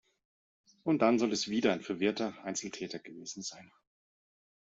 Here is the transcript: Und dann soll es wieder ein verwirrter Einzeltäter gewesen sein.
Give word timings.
Und 0.83 1.03
dann 1.03 1.19
soll 1.19 1.31
es 1.31 1.47
wieder 1.47 1.71
ein 1.73 1.81
verwirrter 1.83 2.33
Einzeltäter 2.43 2.97
gewesen 2.97 3.43
sein. 3.43 3.71